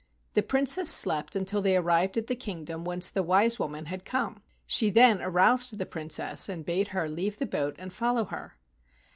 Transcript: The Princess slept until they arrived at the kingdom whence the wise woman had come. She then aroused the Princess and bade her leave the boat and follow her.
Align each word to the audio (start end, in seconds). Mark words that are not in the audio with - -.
The 0.33 0.41
Princess 0.41 0.89
slept 0.91 1.35
until 1.35 1.61
they 1.61 1.77
arrived 1.77 2.17
at 2.17 2.25
the 2.25 2.33
kingdom 2.35 2.83
whence 2.85 3.11
the 3.11 3.21
wise 3.21 3.59
woman 3.59 3.85
had 3.85 4.03
come. 4.03 4.41
She 4.65 4.89
then 4.89 5.21
aroused 5.21 5.77
the 5.77 5.85
Princess 5.85 6.49
and 6.49 6.65
bade 6.65 6.87
her 6.87 7.07
leave 7.07 7.37
the 7.37 7.45
boat 7.45 7.75
and 7.77 7.93
follow 7.93 8.25
her. 8.25 8.57